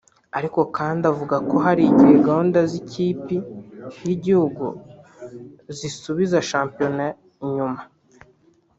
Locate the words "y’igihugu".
4.05-4.65